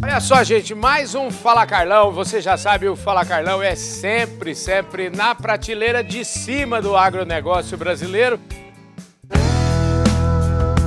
[0.00, 2.12] Olha só, gente, mais um Fala Carlão.
[2.12, 7.76] Você já sabe, o Fala Carlão é sempre, sempre na prateleira de cima do agronegócio
[7.76, 8.38] brasileiro.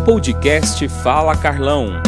[0.06, 2.02] Podcast Fala Carlão.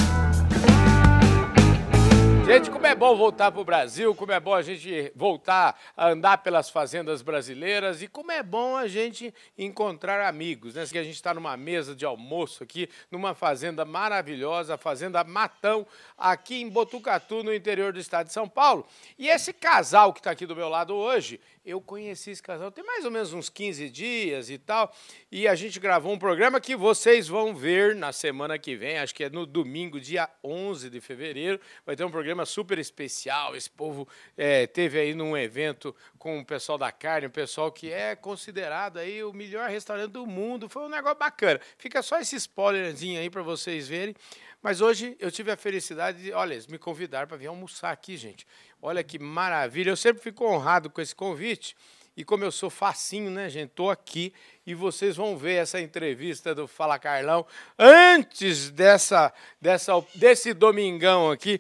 [2.46, 6.10] Gente, como é bom voltar para o Brasil, como é bom a gente voltar a
[6.10, 10.86] andar pelas fazendas brasileiras e como é bom a gente encontrar amigos, né?
[10.86, 15.88] Que a gente está numa mesa de almoço aqui, numa fazenda maravilhosa, a Fazenda Matão,
[16.18, 18.86] aqui em Botucatu, no interior do estado de São Paulo.
[19.18, 22.84] E esse casal que está aqui do meu lado hoje, eu conheci esse casal tem
[22.84, 24.94] mais ou menos uns 15 dias e tal,
[25.32, 29.16] e a gente gravou um programa que vocês vão ver na semana que vem, acho
[29.16, 33.56] que é no domingo, dia 11 de fevereiro, vai ter um programa super especial.
[33.56, 37.92] Esse povo é, teve aí num evento com o pessoal da carne, o pessoal que
[37.92, 40.68] é considerado aí o melhor restaurante do mundo.
[40.68, 41.60] Foi um negócio bacana.
[41.78, 44.16] Fica só esse spoilerzinho aí para vocês verem.
[44.62, 48.48] Mas hoje eu tive a felicidade de, olha, me convidaram para vir almoçar aqui, gente.
[48.82, 49.90] Olha que maravilha.
[49.90, 51.76] Eu sempre fico honrado com esse convite.
[52.16, 53.72] E como eu sou facinho, né, gente?
[53.72, 54.32] Estou aqui
[54.68, 57.44] e vocês vão ver essa entrevista do Fala Carlão
[57.78, 61.60] antes dessa, dessa, desse domingão aqui.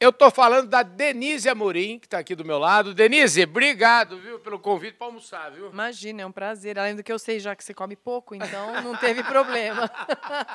[0.00, 2.94] Eu estou falando da Denise Amorim, que está aqui do meu lado.
[2.94, 5.68] Denise, obrigado, viu, pelo convite para almoçar, viu?
[5.70, 6.78] Imagina, é um prazer.
[6.78, 9.90] Além do que eu sei já que você come pouco, então não teve problema.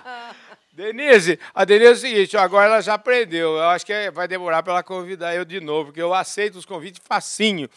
[0.73, 3.51] Denise, a Denise é o seguinte, agora ela já aprendeu.
[3.51, 6.65] Eu acho que vai demorar para ela convidar eu de novo, porque eu aceito os
[6.65, 7.69] convites facinho.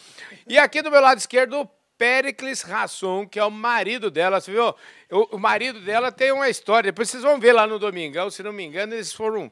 [0.47, 4.41] E aqui do meu lado esquerdo, o Pericles Rasson, que é o marido dela.
[4.41, 4.73] Você viu?
[5.11, 6.91] O, o marido dela tem uma história.
[6.91, 8.31] Depois vocês vão ver lá no Domingão.
[8.31, 9.51] Se não me engano, eles foram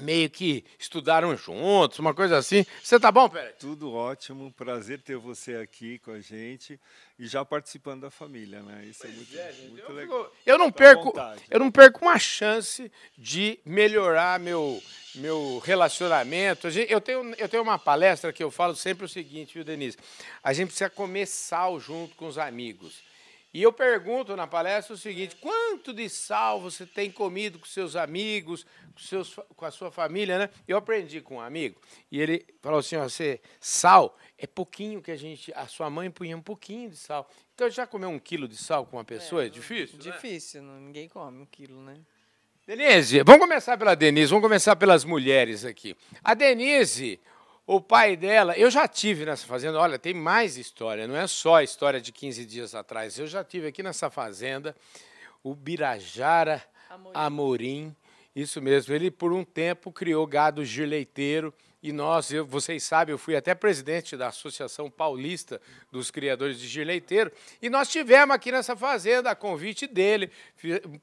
[0.00, 2.64] meio que estudaram juntos, uma coisa assim.
[2.82, 3.54] Você tá bom, Pérez?
[3.58, 6.80] Tudo ótimo, prazer ter você aqui com a gente
[7.18, 8.84] e já participando da família, né?
[8.84, 10.24] Isso pois é muito, é, muito eu legal.
[10.24, 11.12] Fico, eu não perco,
[11.50, 14.82] eu não perco uma chance de melhorar meu
[15.14, 16.68] meu relacionamento.
[16.68, 19.98] Eu tenho, eu tenho uma palestra que eu falo sempre o seguinte, viu, Denise?
[20.42, 23.09] A gente precisa comer sal junto com os amigos.
[23.52, 27.96] E eu pergunto na palestra o seguinte: quanto de sal você tem comido com seus
[27.96, 30.50] amigos, com, seus, com a sua família, né?
[30.68, 31.80] Eu aprendi com um amigo
[32.12, 35.52] e ele falou assim: ó, você, sal é pouquinho que a gente.
[35.54, 37.28] A sua mãe punha um pouquinho de sal.
[37.54, 39.42] Então já comeu um quilo de sal com uma pessoa?
[39.42, 39.98] É, é difícil?
[39.98, 40.04] Né?
[40.04, 40.80] Difícil, né?
[40.80, 41.98] ninguém come um quilo, né?
[42.66, 45.96] Denise, vamos começar pela Denise, vamos começar pelas mulheres aqui.
[46.22, 47.18] A Denise,
[47.72, 51.54] o pai dela, eu já tive nessa fazenda, olha, tem mais história, não é só
[51.54, 53.16] a história de 15 dias atrás.
[53.16, 54.74] Eu já tive aqui nessa fazenda
[55.40, 56.60] o Birajara
[56.90, 57.96] Amorim, Amorim
[58.34, 58.92] isso mesmo.
[58.92, 63.54] Ele, por um tempo, criou gado girleiteiro e nós, eu, vocês sabem, eu fui até
[63.54, 65.60] presidente da Associação Paulista
[65.90, 67.32] dos Criadores de Girleiteiro,
[67.62, 70.30] e nós tivemos aqui nessa fazenda, a convite dele,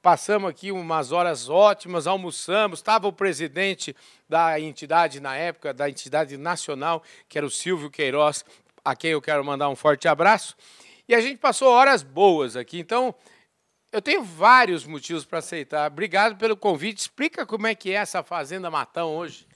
[0.01, 3.95] passamos aqui umas horas ótimas, almoçamos, estava o presidente
[4.29, 8.45] da entidade na época, da entidade nacional, que era o Silvio Queiroz,
[8.85, 10.55] a quem eu quero mandar um forte abraço,
[11.07, 13.15] e a gente passou horas boas aqui, então...
[13.89, 15.89] Eu tenho vários motivos para aceitar.
[15.89, 16.99] Obrigado pelo convite.
[16.99, 19.47] Explica como é que é essa fazenda Matão hoje.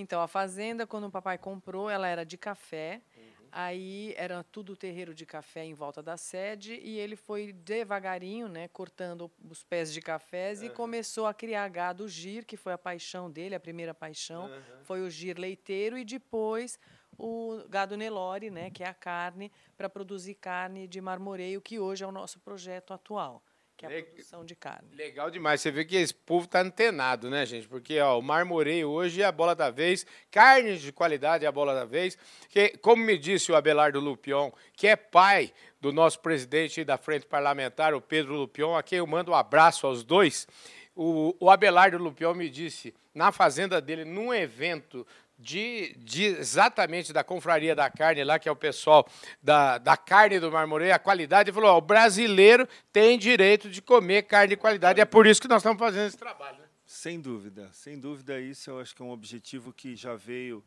[0.00, 3.02] Então, a fazenda, quando o papai comprou, ela era de café.
[3.16, 3.22] Uhum.
[3.50, 8.68] Aí era tudo terreiro de café em volta da sede e ele foi devagarinho, né,
[8.68, 10.66] cortando os pés de cafés uhum.
[10.66, 14.84] e começou a criar gado gir, que foi a paixão dele, a primeira paixão, uhum.
[14.84, 16.78] foi o gir leiteiro e depois
[17.16, 22.04] o gado Nelore, né, que é a carne para produzir carne de marmoreio, que hoje
[22.04, 23.42] é o nosso projeto atual
[23.78, 24.88] que é a produção de carne.
[24.92, 25.60] Legal demais.
[25.60, 27.68] Você vê que esse povo está antenado, né, gente?
[27.68, 31.52] Porque ó, o marmoreio hoje é a bola da vez, carne de qualidade é a
[31.52, 32.18] bola da vez.
[32.48, 37.24] Que, como me disse o Abelardo Lupion, que é pai do nosso presidente da frente
[37.24, 40.48] parlamentar, o Pedro Lupion, a quem eu mando um abraço aos dois.
[40.96, 45.06] O, o Abelardo Lupion me disse, na fazenda dele, num evento
[45.38, 49.06] de, de, exatamente da confraria da carne lá, que é o pessoal
[49.40, 54.22] da, da carne do marmoreio, a qualidade, falou: ó, o brasileiro tem direito de comer
[54.22, 55.00] carne de qualidade.
[55.00, 56.58] É por isso que nós estamos fazendo esse trabalho.
[56.58, 56.64] Né?
[56.84, 60.64] Sem dúvida, sem dúvida, isso eu acho que é um objetivo que já veio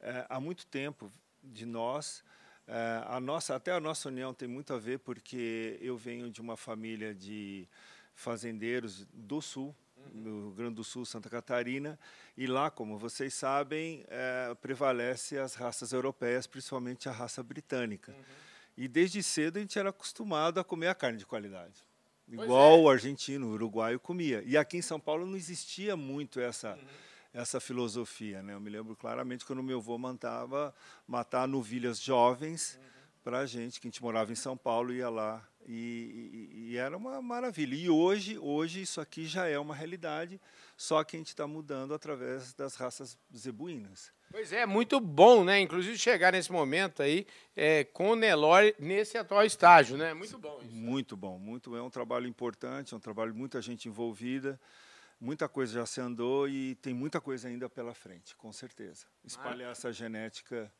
[0.00, 1.12] é, há muito tempo
[1.42, 2.24] de nós.
[2.66, 6.40] É, a nossa, até a nossa união tem muito a ver, porque eu venho de
[6.40, 7.68] uma família de
[8.14, 9.76] fazendeiros do sul,
[10.12, 11.98] no Rio Grande do Sul, Santa Catarina,
[12.36, 18.12] e lá, como vocês sabem, é, prevalece as raças europeias, principalmente a raça britânica.
[18.12, 18.24] Uhum.
[18.76, 21.74] E desde cedo a gente era acostumado a comer a carne de qualidade.
[22.28, 22.80] Igual é.
[22.80, 24.42] o argentino, o uruguaio comia.
[24.44, 26.84] E aqui em São Paulo não existia muito essa, uhum.
[27.32, 28.42] essa filosofia.
[28.42, 28.52] Né?
[28.52, 30.74] Eu me lembro claramente quando meu avô mandava
[31.06, 32.88] matar novilhas jovens uhum.
[33.22, 36.70] para a gente, que a gente morava em São Paulo e ia lá E, e,
[36.70, 37.74] e, era uma maravilha.
[37.74, 40.40] E hoje, hoje isso aqui já é uma realidade,
[40.76, 44.12] só que a gente está mudando através das raças zebuínas.
[44.30, 45.60] Pois é, muito bom, né?
[45.60, 47.26] Inclusive chegar nesse momento aí
[47.56, 50.14] é, com o Nelore nesse atual estágio, né?
[50.14, 50.74] Muito bom isso.
[50.74, 54.60] Muito bom, muito é um trabalho importante, é um trabalho de muita gente envolvida,
[55.20, 59.06] muita coisa já se andou e tem muita coisa ainda pela frente, com certeza.
[59.24, 60.72] Espalhar essa genética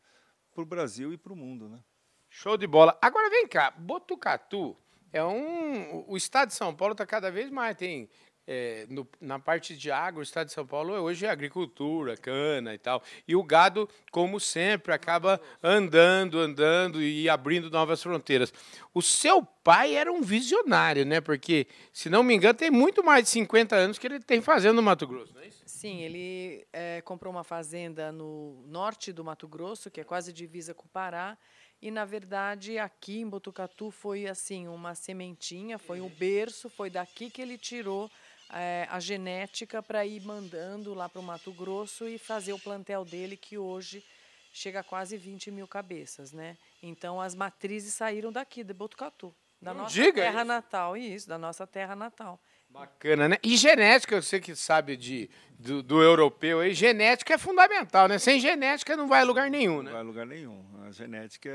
[0.53, 1.83] para o Brasil e para o mundo, né?
[2.29, 2.97] Show de bola.
[3.01, 4.77] Agora vem cá, Botucatu
[5.13, 6.05] é um.
[6.07, 7.77] O estado de São Paulo está cada vez mais.
[7.77, 8.09] Tem
[8.47, 12.75] é, no, na parte de água, o estado de São Paulo hoje é agricultura, cana
[12.75, 13.03] e tal.
[13.27, 18.53] E o gado, como sempre, acaba andando, andando e abrindo novas fronteiras.
[18.95, 21.21] O seu pai era um visionário, né?
[21.21, 24.75] Porque, se não me engano, tem muito mais de 50 anos que ele tem fazenda
[24.75, 25.63] no Mato Grosso, não é isso?
[25.67, 30.73] Sim, ele é, comprou uma fazenda no norte do Mato Grosso, que é quase divisa
[30.73, 31.37] com o Pará.
[31.81, 37.31] E, na verdade, aqui em Botucatu foi assim uma sementinha, foi um berço, foi daqui
[37.31, 38.11] que ele tirou
[38.51, 43.05] é, a genética para ir mandando lá para o Mato Grosso e fazer o plantel
[43.05, 44.05] dele, que hoje
[44.53, 46.33] chega a quase 20 mil cabeças.
[46.33, 46.57] Né?
[46.83, 50.45] Então, as matrizes saíram daqui, de Botucatu, da Não nossa terra isso.
[50.45, 50.97] natal.
[50.97, 52.41] Isso, da nossa terra natal.
[52.77, 53.39] Bacana, né?
[53.43, 58.19] E genética, você que sabe de, do, do, europeu aí, genética é fundamental, né?
[58.19, 59.85] Sem genética não vai a lugar nenhum, né?
[59.85, 60.63] Não vai a lugar nenhum.
[60.87, 61.51] A genética,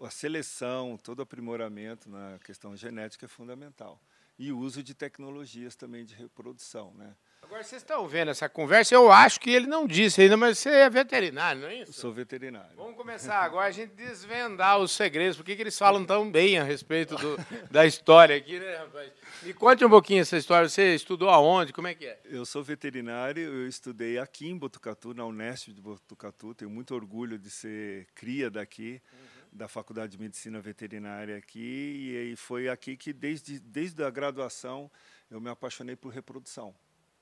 [0.00, 4.00] a seleção, todo aprimoramento na questão genética é fundamental
[4.38, 6.92] e o uso de tecnologias também de reprodução.
[6.94, 7.14] Né?
[7.52, 10.70] Agora, vocês estão vendo essa conversa, eu acho que ele não disse ainda, mas você
[10.70, 11.92] é veterinário, não é isso?
[11.92, 12.74] Sou veterinário.
[12.74, 16.64] Vamos começar agora a gente desvendar os segredos, por que eles falam tão bem a
[16.64, 17.36] respeito do,
[17.70, 19.12] da história aqui, né, rapaz?
[19.42, 22.18] Me conte um pouquinho essa história, você estudou aonde, como é que é?
[22.24, 27.38] Eu sou veterinário, eu estudei aqui em Botucatu, na Unesp de Botucatu, tenho muito orgulho
[27.38, 29.02] de ser cria daqui.
[29.12, 34.90] Uhum da Faculdade de Medicina Veterinária aqui e foi aqui que desde desde a graduação
[35.30, 36.74] eu me apaixonei por reprodução,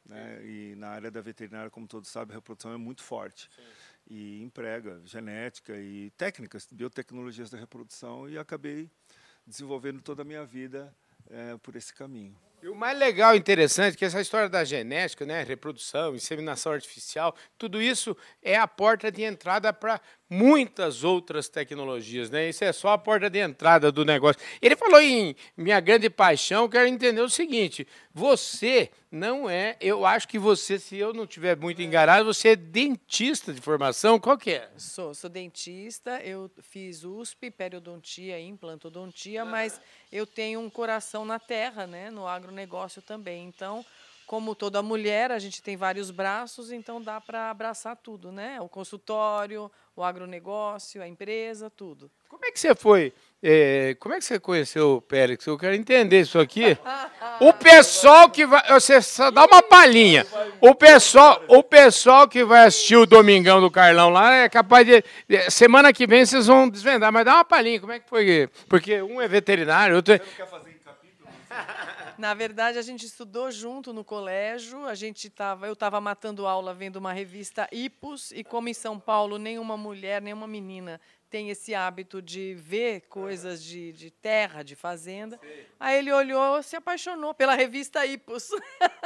[0.04, 0.40] né?
[0.44, 3.48] E na área da veterinária, como todos sabem, a reprodução é muito forte.
[3.54, 3.62] Sim.
[4.08, 8.90] E emprega genética e técnicas, biotecnologias da reprodução e acabei
[9.46, 10.94] desenvolvendo toda a minha vida
[11.28, 12.36] é, por esse caminho.
[12.62, 16.72] E o mais legal e interessante é que essa história da genética, né, reprodução, inseminação
[16.72, 19.98] artificial, tudo isso é a porta de entrada para
[20.30, 22.48] muitas outras tecnologias, né?
[22.48, 24.40] Isso é só a porta de entrada do negócio.
[24.62, 30.28] Ele falou em minha grande paixão, quero entender o seguinte: você não é, eu acho
[30.28, 34.52] que você, se eu não tiver muito enganado, você é dentista de formação, qual que
[34.52, 34.70] é?
[34.76, 39.80] Sou, sou dentista, eu fiz USP, periodontia e implantodontia, mas
[40.12, 43.48] eu tenho um coração na terra, né, no agronegócio também.
[43.48, 43.84] Então,
[44.30, 48.60] como toda mulher, a gente tem vários braços, então dá para abraçar tudo, né?
[48.60, 52.08] O consultório, o agronegócio, a empresa, tudo.
[52.28, 53.12] Como é que você foi?
[53.42, 55.44] É, como é que você conheceu o Pérez?
[55.44, 56.78] Eu quero entender isso aqui.
[57.40, 58.62] O pessoal que vai.
[58.68, 60.26] Você só dá uma palhinha.
[60.60, 65.02] O pessoal, o pessoal que vai assistir o Domingão do Carlão lá é capaz de.
[65.48, 67.80] Semana que vem vocês vão desvendar, mas dá uma palhinha.
[67.80, 68.48] Como é que foi?
[68.68, 70.18] Porque um é veterinário, outro é.
[70.18, 71.99] Você não quer fazer em capítulo?
[72.20, 74.84] Na verdade, a gente estudou junto no colégio.
[74.84, 79.00] A gente tava, eu estava matando aula vendo uma revista Ipos e como em São
[79.00, 81.00] Paulo nenhuma mulher, nenhuma menina
[81.30, 85.38] tem esse hábito de ver coisas de, de terra, de fazenda.
[85.40, 85.64] Sim.
[85.78, 88.50] Aí ele olhou, se apaixonou pela revista Ipos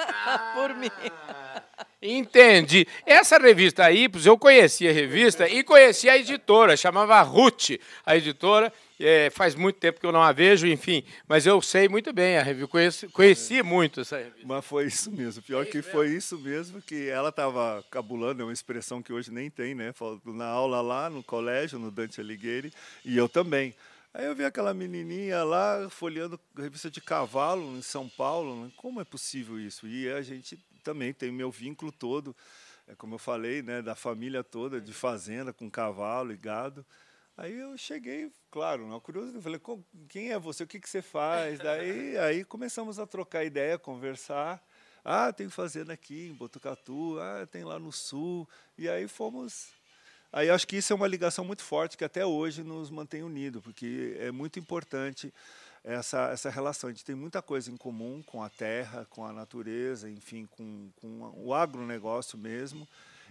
[0.07, 0.91] ah, por mim.
[2.07, 2.87] Entendi.
[3.07, 7.71] Essa revista Ipos, eu conhecia a revista e conhecia a editora, chamava Ruth,
[8.05, 8.71] a editora.
[9.01, 12.37] É, faz muito tempo que eu não a vejo, enfim, mas eu sei muito bem
[12.37, 14.47] a revista, conheci, conheci muito essa revista.
[14.47, 15.91] Mas foi isso mesmo, pior é que mesmo.
[15.91, 19.93] foi isso mesmo, que ela estava cabulando, é uma expressão que hoje nem tem, né?
[20.27, 22.73] Na aula lá, no colégio, no Dante Alighieri,
[23.05, 23.75] e eu também.
[24.13, 28.63] Aí eu vi aquela menininha lá folheando revista de cavalo em São Paulo.
[28.63, 28.71] Né?
[28.77, 29.89] Como é possível isso?
[29.89, 32.37] E a gente também tem meu vínculo todo,
[32.87, 36.85] é como eu falei, né, da família toda, de fazenda, com cavalo e gado.
[37.37, 39.61] Aí eu cheguei, claro, na curiosidade, falei,
[40.09, 40.63] quem é você?
[40.63, 41.59] O que, que você faz?
[41.59, 44.63] Daí aí começamos a trocar ideia, conversar.
[45.05, 48.49] Ah, tem fazenda aqui em Botucatu, ah, tem lá no sul.
[48.79, 49.73] E aí fomos.
[50.33, 53.63] Aí acho que isso é uma ligação muito forte que até hoje nos mantém unidos,
[53.63, 55.33] porque é muito importante
[55.85, 56.89] essa, essa relação.
[56.89, 60.91] A gente tem muita coisa em comum com a terra, com a natureza, enfim, com,
[61.01, 62.89] com o agronegócio mesmo.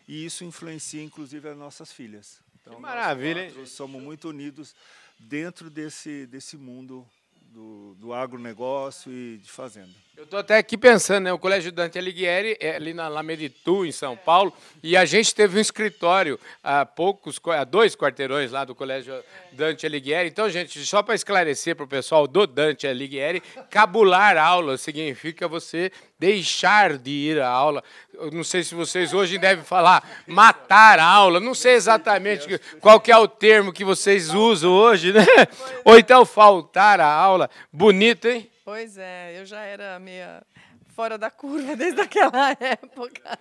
[0.07, 2.39] E isso influencia, inclusive, as nossas filhas.
[2.61, 4.75] Então, que maravilha, nós somos muito unidos
[5.19, 7.05] dentro desse, desse mundo
[7.53, 9.93] do, do agronegócio e de fazenda.
[10.15, 11.33] Eu estou até aqui pensando, né?
[11.33, 14.53] O Colégio Dante Alighieri é ali na Lameritu, em São Paulo,
[14.83, 19.11] e a gente teve um escritório há poucos, há dois quarteirões lá do Colégio
[19.53, 20.29] Dante Alighieri.
[20.29, 23.41] Então, gente, só para esclarecer para o pessoal do Dante Alighieri,
[23.71, 27.83] cabular aula significa você deixar de ir à aula.
[28.13, 33.01] Eu não sei se vocês hoje devem falar matar a aula, não sei exatamente qual
[33.01, 35.25] que é o termo que vocês usam hoje, né?
[35.83, 37.49] Ou então faltar a aula.
[37.71, 38.52] Bonito, hein?
[38.65, 40.41] Pois é, eu já era meia
[40.95, 43.37] fora da curva desde aquela época.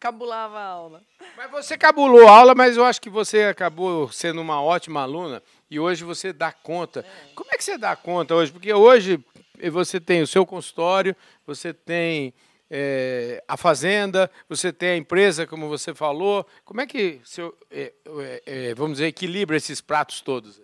[0.00, 1.02] Cabulava a aula.
[1.36, 5.42] Mas você cabulou a aula, mas eu acho que você acabou sendo uma ótima aluna
[5.70, 7.00] e hoje você dá conta.
[7.00, 7.34] É.
[7.34, 8.50] Como é que você dá conta hoje?
[8.50, 9.24] Porque hoje
[9.70, 11.14] você tem o seu consultório,
[11.46, 12.34] você tem
[12.68, 16.44] é, a fazenda, você tem a empresa, como você falou.
[16.64, 20.60] Como é que seu, é, vamos dizer, equilibra esses pratos todos?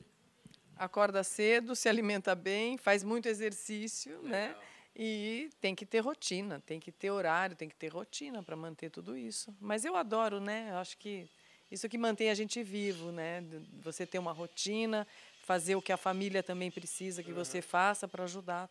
[0.84, 4.48] Acorda cedo, se alimenta bem, faz muito exercício, né?
[4.48, 4.60] Legal.
[4.60, 4.68] né?
[4.96, 8.90] E tem que ter rotina, tem que ter horário, tem que ter rotina para manter
[8.90, 9.52] tudo isso.
[9.60, 10.68] Mas eu adoro, né?
[10.70, 11.28] Eu acho que
[11.68, 13.42] isso que mantém a gente vivo, né?
[13.82, 15.04] Você ter uma rotina,
[15.42, 18.70] fazer o que a família também precisa que você faça para ajudar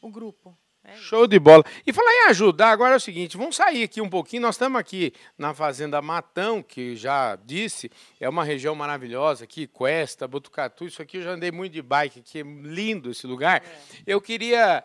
[0.00, 0.56] o grupo.
[0.84, 1.64] É Show de bola.
[1.86, 4.42] E falar em ajudar, agora é o seguinte, vamos sair aqui um pouquinho.
[4.42, 10.28] Nós estamos aqui na Fazenda Matão, que já disse, é uma região maravilhosa aqui, Cuesta,
[10.28, 13.62] Botucatu, isso aqui eu já andei muito de bike, aqui é lindo esse lugar.
[13.64, 14.02] É.
[14.06, 14.84] Eu queria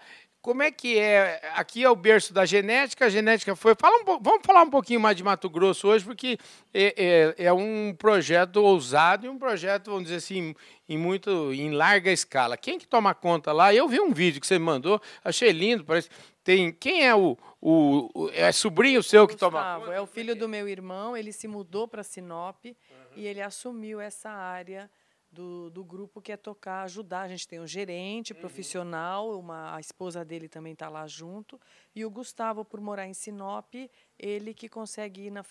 [0.49, 1.39] como é que é?
[1.53, 3.75] Aqui é o berço da genética, a genética foi.
[3.75, 6.39] Fala um, vamos falar um pouquinho mais de Mato Grosso hoje, porque
[6.73, 10.55] é, é, é, um projeto ousado e um projeto, vamos dizer assim,
[10.87, 12.57] em muito, em larga escala.
[12.57, 13.71] Quem que toma conta lá?
[13.75, 16.09] Eu vi um vídeo que você me mandou, achei lindo, parece.
[16.43, 19.93] Tem, quem é o, o, o é sobrinho seu que Gustavo, toma conta?
[19.93, 22.73] É o filho do meu irmão, ele se mudou para Sinop uhum.
[23.15, 24.89] e ele assumiu essa área
[25.31, 27.21] do, do grupo que é tocar, ajudar.
[27.21, 28.39] A gente tem um gerente uhum.
[28.39, 31.59] profissional, uma, a esposa dele também está lá junto.
[31.95, 33.73] E o Gustavo, por morar em Sinop,
[34.17, 35.43] ele que consegue ir na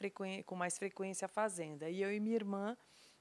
[0.44, 1.88] com mais frequência à fazenda.
[1.88, 2.76] E eu e minha irmã,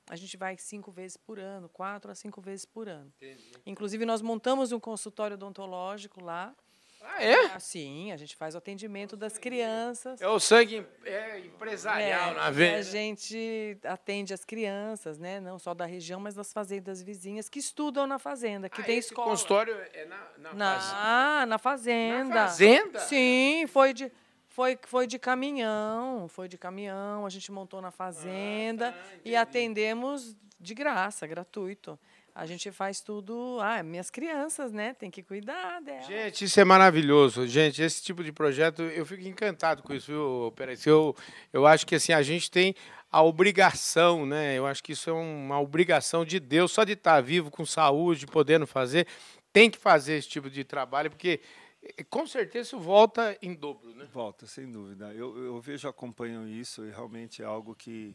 [0.10, 3.12] a gente vai cinco vezes por ano, quatro a cinco vezes por ano.
[3.18, 3.52] Entendi.
[3.66, 6.56] Inclusive, nós montamos um consultório odontológico lá.
[7.02, 7.46] Ah, é?
[7.54, 10.22] Ah, sim, a gente faz o atendimento das crianças.
[10.22, 12.88] É o sangue é, empresarial, é, na vez.
[12.88, 15.40] A gente atende as crianças, né?
[15.40, 18.98] Não só da região, mas das fazendas vizinhas que estudam na fazenda, que ah, tem
[18.98, 19.28] escola.
[19.28, 21.46] O consultório é na, na, na, fazenda.
[21.46, 22.24] na fazenda.
[22.36, 23.00] Na fazenda?
[23.02, 24.12] Sim, foi de.
[24.48, 29.36] Foi, foi de caminhão, foi de caminhão, a gente montou na fazenda ah, tá, e
[29.36, 32.00] atendemos de graça, gratuito.
[32.38, 33.58] A gente faz tudo.
[33.60, 34.94] Ah, minhas crianças, né?
[34.94, 36.06] Tem que cuidar delas.
[36.06, 37.48] Gente, isso é maravilhoso.
[37.48, 40.78] Gente, esse tipo de projeto, eu fico encantado com isso, viu, Peraí.
[40.86, 41.16] Eu,
[41.52, 42.76] eu acho que assim, a gente tem
[43.12, 44.56] a obrigação, né?
[44.56, 48.28] Eu acho que isso é uma obrigação de Deus, só de estar vivo, com saúde,
[48.28, 49.08] podendo fazer,
[49.52, 51.42] tem que fazer esse tipo de trabalho, porque
[51.82, 54.08] eh, com certeza isso volta em dobro, né?
[54.14, 55.12] Volta, sem dúvida.
[55.12, 58.14] Eu, eu vejo, acompanho isso e realmente é algo que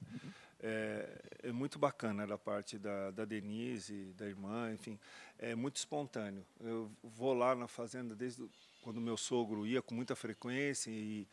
[0.63, 1.09] é,
[1.43, 4.99] é, muito bacana da parte da, da Denise, da irmã, enfim,
[5.39, 6.47] é muito espontâneo.
[6.61, 8.49] Eu vou lá na fazenda desde
[8.83, 11.27] quando meu sogro ia com muita frequência e,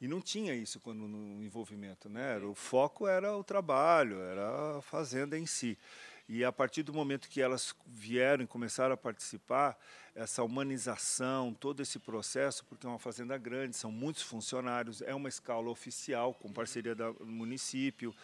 [0.00, 2.38] e não tinha isso quando no envolvimento, né?
[2.38, 5.76] O foco era o trabalho, era a fazenda em si.
[6.28, 9.78] E a partir do momento que elas vieram e começaram a participar,
[10.14, 15.28] essa humanização, todo esse processo, porque é uma fazenda grande, são muitos funcionários, é uma
[15.28, 18.14] escala oficial com parceria do município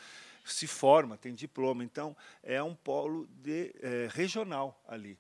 [0.45, 1.85] se forma, tem diploma.
[1.85, 5.19] Então, é um polo de, é, regional ali.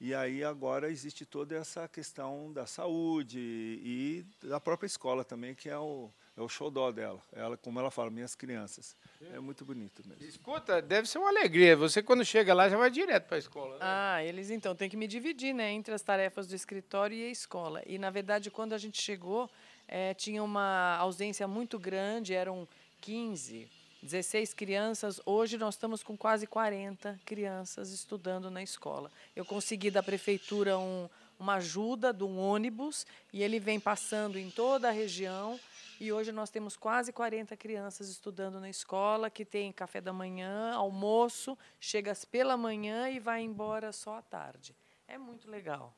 [0.00, 5.68] E aí agora existe toda essa questão da saúde e da própria escola também, que
[5.68, 7.22] é o, é o xodó dela.
[7.32, 8.96] Ela, como ela fala, minhas crianças.
[9.32, 10.24] É muito bonito mesmo.
[10.24, 11.76] Escuta, deve ser uma alegria.
[11.76, 13.74] Você, quando chega lá, já vai direto para a escola.
[13.74, 13.78] Né?
[13.80, 17.30] Ah, eles então têm que me dividir né, entre as tarefas do escritório e a
[17.30, 17.80] escola.
[17.86, 19.48] E, na verdade, quando a gente chegou,
[19.86, 22.66] é, tinha uma ausência muito grande, eram
[23.00, 23.68] 15
[24.02, 29.08] 16 crianças, hoje nós estamos com quase 40 crianças estudando na escola.
[29.36, 34.50] Eu consegui da prefeitura um, uma ajuda de um ônibus e ele vem passando em
[34.50, 35.58] toda a região.
[36.00, 40.72] E hoje nós temos quase 40 crianças estudando na escola, que tem café da manhã,
[40.72, 44.74] almoço, chega pela manhã e vai embora só à tarde.
[45.06, 45.94] É muito legal.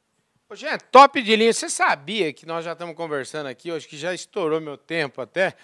[0.52, 1.52] Gente, top de linha.
[1.52, 5.54] Você sabia que nós já estamos conversando aqui, acho que já estourou meu tempo até.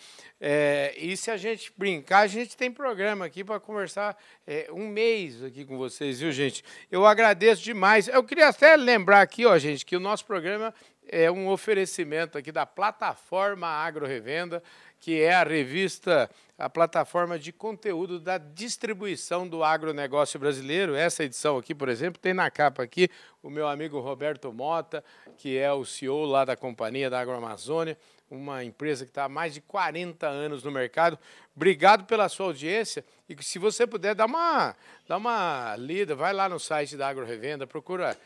[0.41, 4.89] É, e se a gente brincar, a gente tem programa aqui para conversar é, um
[4.89, 6.65] mês aqui com vocês, viu, gente?
[6.91, 8.09] Eu agradeço demais.
[8.09, 10.75] Eu queria até lembrar aqui, ó, gente, que o nosso programa
[11.11, 14.63] é um oferecimento aqui da plataforma Agro Revenda
[15.01, 20.95] que é a revista, a plataforma de conteúdo da distribuição do agronegócio brasileiro.
[20.95, 23.09] Essa edição aqui, por exemplo, tem na capa aqui
[23.43, 25.03] o meu amigo Roberto Mota,
[25.39, 27.97] que é o CEO lá da companhia da Agroamazônia,
[28.31, 31.19] uma empresa que está há mais de 40 anos no mercado.
[31.57, 34.77] Obrigado pela sua audiência e se você puder, dá uma,
[35.09, 38.17] dá uma lida, vai lá no site da Agro Revenda, procura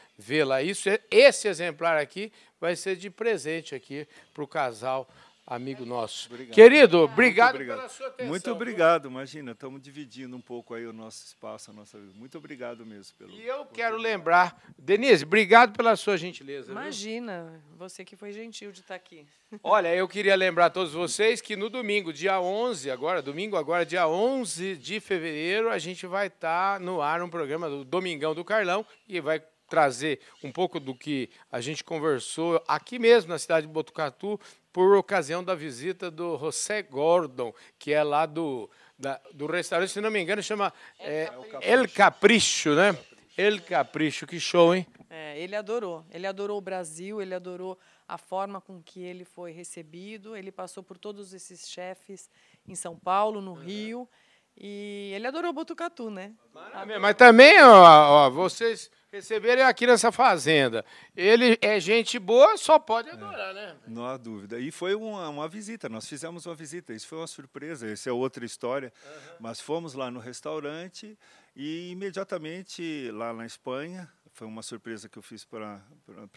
[0.44, 0.88] lá isso.
[1.10, 2.32] Esse exemplar aqui
[2.64, 5.06] vai ser de presente aqui para o casal
[5.46, 6.28] amigo nosso.
[6.32, 6.54] Obrigado.
[6.54, 8.28] Querido, obrigado, obrigado, pela sua atenção.
[8.30, 12.12] Muito obrigado, imagina, estamos dividindo um pouco aí o nosso espaço, a nossa vida.
[12.16, 13.14] Muito obrigado mesmo.
[13.18, 16.72] Pelo, e eu quero lembrar, Denise, obrigado pela sua gentileza.
[16.72, 17.76] Imagina, viu?
[17.76, 19.26] você que foi gentil de estar aqui.
[19.62, 23.84] Olha, eu queria lembrar a todos vocês que no domingo, dia 11, agora, domingo agora,
[23.84, 28.42] dia 11 de fevereiro, a gente vai estar no ar um programa do Domingão do
[28.42, 29.42] Carlão e vai
[29.74, 34.38] trazer um pouco do que a gente conversou aqui mesmo na cidade de Botucatu,
[34.72, 40.00] por ocasião da visita do José Gordon, que é lá do, da, do restaurante, se
[40.00, 41.28] não me engano, chama é,
[41.60, 42.96] El Capricho, né?
[43.36, 44.86] El Capricho, que show, hein?
[45.10, 46.04] É, ele adorou.
[46.08, 47.76] Ele adorou o Brasil, ele adorou
[48.06, 50.36] a forma com que ele foi recebido.
[50.36, 52.30] Ele passou por todos esses chefes
[52.64, 54.08] em São Paulo, no Rio.
[54.56, 56.32] E ele adorou Botucatu, né?
[56.52, 57.00] Maravilha.
[57.00, 60.84] Mas também, ó, ó, vocês receberem aqui nessa fazenda.
[61.16, 63.76] Ele é gente boa, só pode adorar, é, né?
[63.86, 64.58] Não há dúvida.
[64.58, 66.92] E foi uma, uma visita, nós fizemos uma visita.
[66.92, 68.92] Isso foi uma surpresa, essa é outra história.
[69.04, 69.36] Uhum.
[69.40, 71.16] Mas fomos lá no restaurante
[71.54, 75.80] e imediatamente lá na Espanha, foi uma surpresa que eu fiz para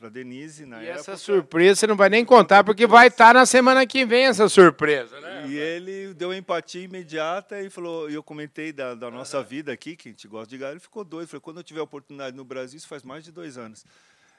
[0.03, 0.99] a Denise na e época.
[0.99, 4.25] essa surpresa você não vai nem contar, porque vai estar tá na semana que vem
[4.25, 5.47] essa surpresa, né?
[5.47, 9.95] E ele deu empatia imediata e falou, e eu comentei da, da nossa vida aqui,
[9.95, 11.27] que a gente gosta de gado, ele ficou doido.
[11.27, 13.83] Falei, quando eu tiver oportunidade no Brasil, isso faz mais de dois anos,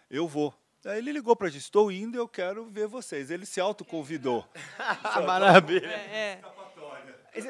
[0.09, 0.55] eu vou.
[0.87, 3.29] Aí ele ligou para a gente, estou indo, eu quero ver vocês.
[3.33, 4.47] Ele se autoconvidou.
[5.27, 5.89] Maravilha.
[6.13, 6.41] É, é.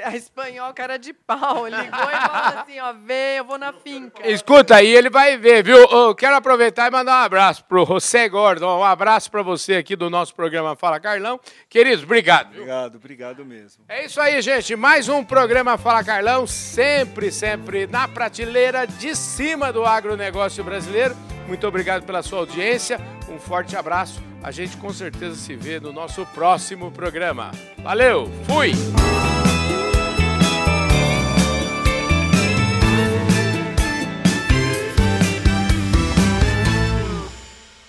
[0.04, 4.28] A espanhol, cara de pau, ligou e falou assim, ó, vem, eu vou na finca.
[4.28, 5.76] Escuta aí, ele vai ver, viu?
[5.76, 9.96] Eu quero aproveitar e mandar um abraço pro José Gordon, um abraço para você aqui
[9.96, 11.40] do nosso programa Fala Carlão.
[11.68, 12.50] Queridos, obrigado.
[12.50, 12.62] Viu?
[12.62, 13.84] Obrigado, obrigado mesmo.
[13.88, 19.72] É isso aí, gente, mais um programa Fala Carlão, sempre, sempre na prateleira de cima
[19.72, 21.16] do agronegócio brasileiro.
[21.46, 24.22] Muito obrigado pela sua audiência, um forte abraço.
[24.42, 27.50] A gente com certeza se vê no nosso próximo programa.
[27.78, 28.72] Valeu, fui!